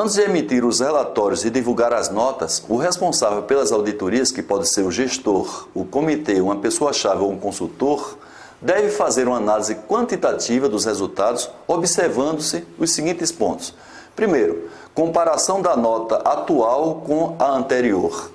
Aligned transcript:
Antes 0.00 0.14
de 0.14 0.20
emitir 0.20 0.64
os 0.64 0.78
relatórios 0.78 1.44
e 1.44 1.50
divulgar 1.50 1.92
as 1.92 2.08
notas, 2.08 2.62
o 2.68 2.76
responsável 2.76 3.42
pelas 3.42 3.72
auditorias, 3.72 4.30
que 4.30 4.40
pode 4.40 4.68
ser 4.68 4.82
o 4.82 4.92
gestor, 4.92 5.66
o 5.74 5.84
comitê, 5.84 6.40
uma 6.40 6.54
pessoa-chave 6.54 7.20
ou 7.20 7.32
um 7.32 7.36
consultor, 7.36 8.16
deve 8.62 8.90
fazer 8.90 9.26
uma 9.26 9.38
análise 9.38 9.74
quantitativa 9.74 10.68
dos 10.68 10.84
resultados, 10.84 11.50
observando-se 11.66 12.64
os 12.78 12.92
seguintes 12.92 13.32
pontos. 13.32 13.74
Primeiro, 14.14 14.70
comparação 14.94 15.60
da 15.60 15.76
nota 15.76 16.18
atual 16.18 17.02
com 17.04 17.34
a 17.36 17.50
anterior. 17.50 18.30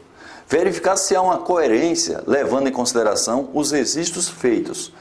Verificar 0.45 0.97
se 0.97 1.15
há 1.15 1.21
uma 1.21 1.37
coerência, 1.37 2.21
levando 2.27 2.67
em 2.67 2.73
consideração 2.73 3.47
os 3.53 3.71
registros 3.71 4.27
feitos. 4.27 4.91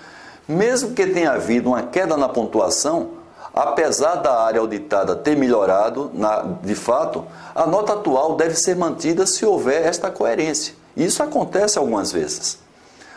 Mesmo 0.47 0.93
que 0.93 1.09
tenha 1.09 1.33
havido 1.33 1.71
uma 1.71 1.83
queda 1.83 2.17
na 2.17 2.29
pontuação, 2.29 3.21
apesar 3.55 4.17
da 4.17 4.43
área 4.43 4.61
auditada 4.61 5.15
ter 5.15 5.37
melhorado, 5.37 6.11
na, 6.15 6.43
de 6.63 6.75
fato, 6.75 7.25
a 7.55 7.67
nota 7.67 7.93
atual 7.93 8.37
deve 8.37 8.55
ser 8.55 8.77
mantida 8.77 9.27
se 9.27 9.45
houver 9.45 9.87
esta 9.87 10.11
coerência. 10.11 10.75
Isso 10.97 11.23
acontece 11.23 11.79
algumas 11.79 12.13
vezes. 12.13 12.59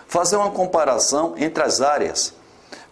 Fazer 0.07 0.35
uma 0.35 0.52
comparação 0.52 1.34
entre 1.38 1.63
as 1.63 1.81
áreas. 1.81 2.34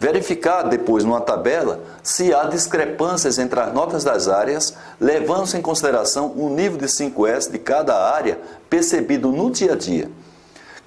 Verificar 0.00 0.62
depois 0.62 1.04
numa 1.04 1.20
tabela 1.20 1.80
se 2.02 2.34
há 2.34 2.44
discrepâncias 2.44 3.38
entre 3.38 3.60
as 3.60 3.72
notas 3.72 4.04
das 4.04 4.28
áreas, 4.28 4.74
levando-se 5.00 5.56
em 5.56 5.62
consideração 5.62 6.32
o 6.36 6.50
nível 6.50 6.78
de 6.78 6.86
5S 6.86 7.50
de 7.50 7.58
cada 7.58 8.10
área 8.10 8.38
percebido 8.68 9.30
no 9.30 9.50
dia 9.50 9.72
a 9.72 9.76
dia. 9.76 10.10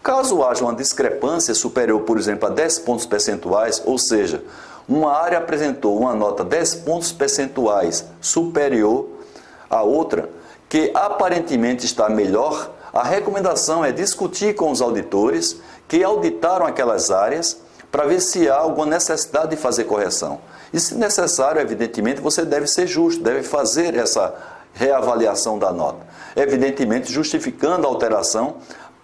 Caso 0.04 0.44
haja 0.44 0.64
uma 0.64 0.76
discrepância 0.76 1.54
superior, 1.54 2.02
por 2.02 2.18
exemplo, 2.18 2.48
a 2.48 2.52
10 2.52 2.80
pontos 2.80 3.06
percentuais, 3.06 3.82
ou 3.86 3.98
seja, 3.98 4.44
uma 4.88 5.12
área 5.12 5.38
apresentou 5.38 6.00
uma 6.00 6.16
nota 6.16 6.44
10 6.44 6.76
pontos 6.76 7.12
percentuais 7.12 8.06
superior 8.22 9.10
à 9.70 9.82
outra, 9.82 10.30
que 10.70 10.92
aparentemente 10.94 11.86
está 11.86 12.10
melhor, 12.10 12.72
a 12.94 13.04
recomendação 13.04 13.84
é 13.84 13.92
discutir 13.92 14.56
com 14.56 14.72
os 14.72 14.82
auditores 14.82 15.60
que 15.88 16.04
auditaram 16.04 16.66
aquelas 16.66 17.12
áreas 17.12 17.58
para 17.92 18.06
ver 18.06 18.22
se 18.22 18.50
há 18.50 18.56
alguma 18.56 18.86
necessidade 18.86 19.52
de 19.52 19.58
fazer 19.58 19.86
correção. 19.86 20.40
E 20.74 20.80
se 20.80 20.96
necessário, 20.96 21.62
evidentemente, 21.62 22.20
você 22.20 22.44
deve 22.44 22.68
ser 22.68 22.88
justo, 22.88 23.24
deve 23.24 23.44
fazer 23.44 23.96
essa 23.96 24.34
reavaliação 24.74 25.58
da 25.58 25.72
nota. 25.72 26.06
Evidentemente, 26.36 27.12
justificando 27.12 27.88
a 27.88 27.90
alteração 27.90 28.58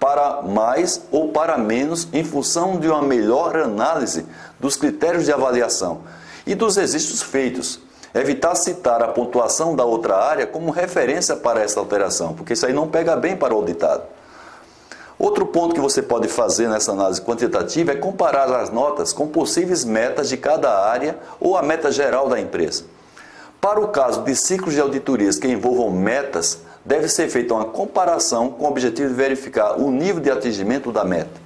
para 0.03 0.41
mais 0.41 1.01
ou 1.11 1.29
para 1.29 1.57
menos 1.57 2.09
em 2.11 2.25
função 2.25 2.77
de 2.77 2.89
uma 2.89 3.01
melhor 3.01 3.55
análise 3.55 4.25
dos 4.59 4.75
critérios 4.75 5.23
de 5.23 5.31
avaliação 5.31 6.01
e 6.45 6.53
dos 6.53 6.75
registros 6.75 7.21
feitos. 7.21 7.79
Evitar 8.13 8.53
citar 8.55 9.01
a 9.01 9.07
pontuação 9.07 9.77
da 9.77 9.85
outra 9.85 10.17
área 10.17 10.45
como 10.45 10.71
referência 10.71 11.37
para 11.37 11.61
essa 11.61 11.79
alteração, 11.79 12.33
porque 12.33 12.51
isso 12.51 12.65
aí 12.65 12.73
não 12.73 12.89
pega 12.89 13.15
bem 13.15 13.37
para 13.37 13.53
o 13.53 13.57
auditado. 13.59 14.03
Outro 15.17 15.45
ponto 15.45 15.73
que 15.73 15.79
você 15.79 16.01
pode 16.01 16.27
fazer 16.27 16.67
nessa 16.67 16.91
análise 16.91 17.21
quantitativa 17.21 17.93
é 17.93 17.95
comparar 17.95 18.53
as 18.53 18.69
notas 18.69 19.13
com 19.13 19.29
possíveis 19.29 19.85
metas 19.85 20.27
de 20.27 20.35
cada 20.35 20.85
área 20.85 21.17
ou 21.39 21.55
a 21.55 21.61
meta 21.61 21.89
geral 21.89 22.27
da 22.27 22.37
empresa. 22.37 22.83
Para 23.61 23.79
o 23.79 23.87
caso 23.87 24.23
de 24.23 24.35
ciclos 24.35 24.73
de 24.73 24.81
auditorias 24.81 25.39
que 25.39 25.47
envolvam 25.47 25.89
metas, 25.91 26.59
deve 26.85 27.07
ser 27.07 27.29
feita 27.29 27.53
uma 27.53 27.65
comparação 27.65 28.49
com 28.49 28.65
o 28.65 28.67
objetivo 28.67 29.09
de 29.09 29.15
verificar 29.15 29.79
o 29.79 29.89
nível 29.91 30.21
de 30.21 30.29
atingimento 30.29 30.91
da 30.91 31.03
meta. 31.03 31.41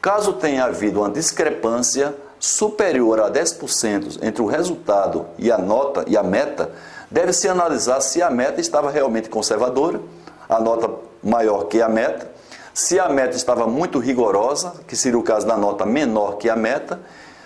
Caso 0.00 0.34
tenha 0.34 0.64
havido 0.64 1.00
uma 1.00 1.10
discrepância 1.10 2.14
superior 2.38 3.20
a 3.20 3.30
10% 3.30 4.18
entre 4.22 4.42
o 4.42 4.46
resultado 4.46 5.26
e 5.38 5.50
a 5.50 5.56
nota 5.56 6.04
e 6.06 6.16
a 6.16 6.22
meta, 6.22 6.72
deve-se 7.10 7.48
analisar 7.48 8.00
se 8.00 8.20
a 8.20 8.28
meta 8.28 8.60
estava 8.60 8.90
realmente 8.90 9.30
conservadora, 9.30 10.00
a 10.48 10.60
nota 10.60 10.90
maior 11.22 11.64
que 11.64 11.80
a 11.80 11.88
meta, 11.88 12.30
se 12.74 12.98
a 12.98 13.08
meta 13.08 13.36
estava 13.36 13.66
muito 13.66 13.98
rigorosa, 13.98 14.74
que 14.86 14.96
seria 14.96 15.18
o 15.18 15.22
caso 15.22 15.46
da 15.46 15.56
nota 15.56 15.86
menor 15.86 16.36
que 16.36 16.50
a 16.50 16.56
meta, 16.56 17.00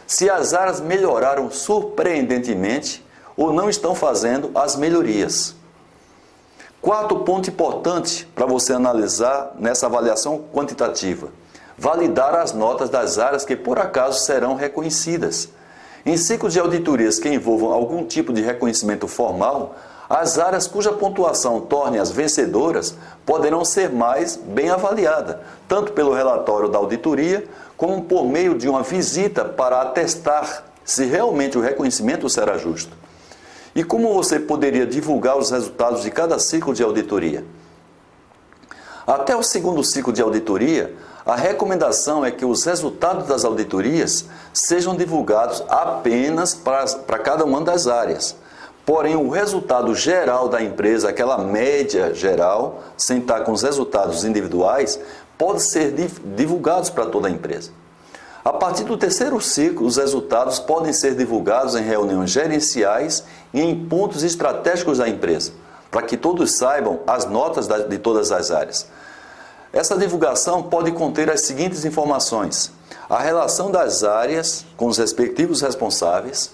se 0.07 0.29
as 0.29 0.55
áreas 0.55 0.81
melhoraram 0.81 1.51
surpreendentemente 1.51 3.05
ou 3.37 3.53
não 3.53 3.69
estão 3.69 3.95
fazendo 3.95 4.51
as 4.55 4.75
melhorias. 4.75 5.55
Quarto 6.81 7.17
ponto 7.17 7.51
importante 7.51 8.25
para 8.37 8.47
você 8.47 8.73
analisar 8.73 9.53
nessa 9.59 9.87
avaliação 9.87 10.45
quantitativa: 10.55 11.29
validar 11.77 12.37
as 12.37 12.53
notas 12.53 12.89
das 12.89 13.19
áreas 13.19 13.45
que 13.45 13.57
por 13.57 13.81
acaso 13.81 14.21
serão 14.21 14.55
reconhecidas. 14.55 15.49
Em 16.07 16.17
ciclos 16.17 16.53
de 16.53 16.61
auditorias 16.61 17.19
que 17.19 17.29
envolvam 17.29 17.73
algum 17.73 18.05
tipo 18.05 18.33
de 18.33 18.43
reconhecimento 18.43 19.09
formal, 19.09 19.75
as 20.09 20.39
áreas 20.39 20.69
cuja 20.69 20.93
pontuação 20.93 21.61
torne 21.61 21.99
as 21.99 22.13
vencedoras 22.13 22.95
poderão 23.27 23.65
ser 23.65 23.91
mais 23.91 24.37
bem 24.37 24.71
avaliadas, 24.71 25.37
tanto 25.67 25.93
pelo 25.93 26.15
relatório 26.15 26.69
da 26.69 26.79
auditoria, 26.79 27.45
como 27.77 28.05
por 28.05 28.25
meio 28.25 28.57
de 28.57 28.69
uma 28.69 28.85
visita 28.85 29.45
para 29.45 29.83
atestar 29.83 30.65
se 30.85 31.05
realmente 31.05 31.59
o 31.59 31.61
reconhecimento 31.61 32.31
será 32.31 32.57
justo. 32.57 32.97
E 33.79 33.85
como 33.85 34.13
você 34.13 34.41
poderia 34.41 34.85
divulgar 34.85 35.39
os 35.39 35.53
resultados 35.53 36.03
de 36.03 36.11
cada 36.11 36.37
ciclo 36.41 36.75
de 36.75 36.83
auditoria? 36.83 37.45
Até 39.07 39.37
o 39.37 39.43
segundo 39.45 39.85
ciclo 39.85 40.13
de 40.13 40.21
auditoria, 40.21 40.97
a 41.25 41.37
recomendação 41.37 42.25
é 42.25 42.33
que 42.33 42.45
os 42.45 42.65
resultados 42.65 43.29
das 43.29 43.45
auditorias 43.45 44.25
sejam 44.53 44.97
divulgados 44.97 45.63
apenas 45.69 46.55
para, 46.55 46.87
para 46.87 47.21
cada 47.21 47.45
uma 47.45 47.61
das 47.61 47.87
áreas. 47.87 48.35
Porém, 48.85 49.15
o 49.15 49.29
resultado 49.29 49.95
geral 49.95 50.49
da 50.49 50.61
empresa, 50.61 51.11
aquela 51.11 51.39
média 51.39 52.13
geral, 52.13 52.83
sem 52.97 53.21
estar 53.21 53.45
com 53.45 53.53
os 53.53 53.63
resultados 53.63 54.25
individuais, 54.25 54.99
pode 55.39 55.63
ser 55.63 55.95
divulgados 56.35 56.91
para 56.91 57.07
toda 57.07 57.29
a 57.29 57.31
empresa. 57.31 57.71
A 58.49 58.53
partir 58.55 58.85
do 58.85 58.97
terceiro 58.97 59.39
ciclo, 59.43 59.87
os 59.87 59.99
resultados 59.99 60.59
podem 60.59 60.91
ser 60.91 61.15
divulgados 61.15 61.75
em 61.75 61.83
reuniões 61.83 62.31
gerenciais 62.31 63.23
e 63.53 63.61
em 63.61 63.87
pontos 63.87 64.23
estratégicos 64.23 64.97
da 64.97 65.07
empresa, 65.07 65.53
para 65.91 66.01
que 66.01 66.17
todos 66.17 66.53
saibam 66.53 67.01
as 67.07 67.27
notas 67.27 67.69
de 67.69 67.99
todas 67.99 68.33
as 68.33 68.51
áreas. 68.51 68.87
Essa 69.71 69.99
divulgação 69.99 70.63
pode 70.63 70.93
conter 70.93 71.31
as 71.31 71.43
seguintes 71.43 71.85
informações: 71.85 72.73
a 73.07 73.19
relação 73.19 73.71
das 73.71 74.03
áreas 74.03 74.65
com 74.79 74.87
os 74.87 74.97
respectivos 74.97 75.61
responsáveis, 75.61 76.51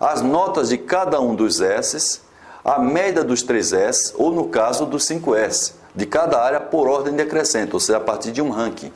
as 0.00 0.20
notas 0.20 0.70
de 0.70 0.78
cada 0.78 1.20
um 1.20 1.32
dos 1.32 1.60
S, 1.60 2.22
a 2.64 2.80
média 2.80 3.22
dos 3.22 3.44
três 3.44 3.72
S, 3.72 4.12
ou 4.16 4.32
no 4.32 4.48
caso 4.48 4.84
dos 4.84 5.04
5S, 5.04 5.74
de 5.94 6.06
cada 6.06 6.42
área 6.42 6.58
por 6.58 6.88
ordem 6.88 7.14
decrescente, 7.14 7.72
ou 7.72 7.78
seja, 7.78 7.98
a 7.98 8.00
partir 8.00 8.32
de 8.32 8.42
um 8.42 8.50
ranking 8.50 8.90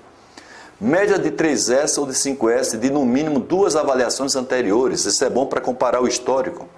Média 0.81 1.19
de 1.19 1.33
3S 1.33 1.99
ou 1.99 2.07
de 2.07 2.13
5S 2.13 2.79
de 2.79 2.89
no 2.89 3.05
mínimo 3.05 3.41
duas 3.41 3.75
avaliações 3.75 4.37
anteriores. 4.37 5.05
Isso 5.05 5.25
é 5.25 5.29
bom 5.29 5.45
para 5.45 5.61
comparar 5.61 6.01
o 6.01 6.07
histórico. 6.07 6.69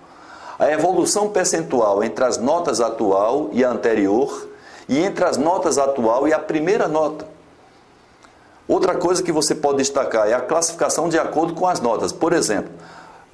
A 0.59 0.71
evolução 0.71 1.29
percentual 1.29 2.03
entre 2.03 2.25
as 2.25 2.39
notas 2.39 2.81
atual 2.81 3.51
e 3.53 3.63
a 3.63 3.71
anterior 3.71 4.49
e 4.89 4.99
entre 4.99 5.23
as 5.27 5.37
notas 5.37 5.77
atual 5.77 6.27
e 6.27 6.33
a 6.33 6.39
primeira 6.39 6.89
nota. 6.89 7.29
Outra 8.67 8.95
coisa 8.95 9.23
que 9.23 9.33
você 9.33 9.55
pode 9.55 9.79
destacar 9.79 10.29
é 10.29 10.33
a 10.33 10.41
classificação 10.41 11.11
de 11.11 11.19
acordo 11.19 11.53
com 11.53 11.67
as 11.67 11.81
notas. 11.81 12.11
Por 12.11 12.33
exemplo, 12.33 12.73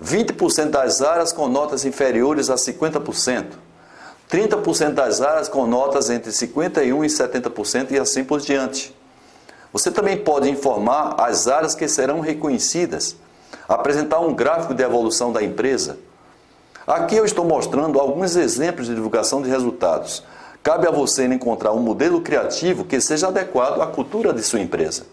20% 0.03 0.71
das 0.71 1.01
áreas 1.01 1.33
com 1.33 1.47
notas 1.47 1.85
inferiores 1.85 2.51
a 2.51 2.57
50%, 2.57 3.45
30% 4.29 4.95
das 4.95 5.21
áreas 5.21 5.49
com 5.49 5.65
notas 5.65 6.11
entre 6.11 6.33
51% 6.33 7.05
e 7.05 7.07
70% 7.07 7.93
e 7.93 7.99
assim 8.01 8.25
por 8.25 8.41
diante. 8.41 8.97
Você 9.77 9.91
também 9.91 10.17
pode 10.17 10.49
informar 10.49 11.17
as 11.19 11.47
áreas 11.47 11.75
que 11.75 11.87
serão 11.87 12.21
reconhecidas, 12.21 13.15
apresentar 13.69 14.21
um 14.21 14.33
gráfico 14.33 14.73
de 14.73 14.83
evolução 14.83 15.31
da 15.31 15.43
empresa. 15.43 15.99
Aqui 16.87 17.15
eu 17.15 17.27
estou 17.27 17.45
mostrando 17.45 18.01
alguns 18.01 18.37
exemplos 18.37 18.87
de 18.87 18.95
divulgação 18.95 19.43
de 19.43 19.51
resultados. 19.51 20.25
Cabe 20.63 20.89
a 20.89 20.91
você 20.91 21.27
encontrar 21.27 21.75
um 21.75 21.81
modelo 21.81 22.23
criativo 22.23 22.87
que 22.87 22.99
seja 23.03 23.29
adequado 23.29 23.83
à 23.83 23.87
cultura 23.87 24.33
de 24.33 24.43
sua 24.43 24.61
empresa. 24.61 25.05